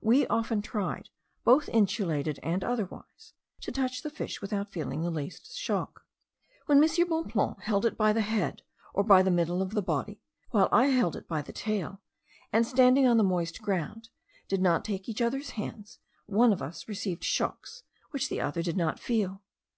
[0.00, 1.10] We often tried,
[1.44, 6.06] both insulated and otherwise, to touch the fish, without feeling the least shock.
[6.64, 6.88] When M.
[7.06, 8.62] Bonpland held it by the head,
[8.94, 12.00] or by the middle of the body, while I held it by the tail,
[12.50, 14.08] and, standing on the moist ground,
[14.48, 18.78] did not take each other's hand, one of us received shocks, which the other did
[18.78, 19.42] not feel.